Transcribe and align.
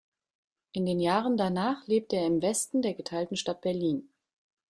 In 0.71 0.87
den 0.87 0.99
Jahren 0.99 1.37
danach 1.37 1.85
lebte 1.85 2.15
er 2.15 2.25
im 2.25 2.41
Westen 2.41 2.81
der 2.81 2.95
geteilten 2.95 3.35
Stadt 3.37 3.61
Berlin. 3.61 4.09